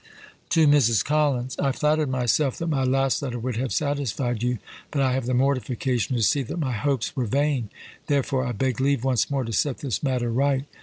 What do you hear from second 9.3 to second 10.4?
to set this matter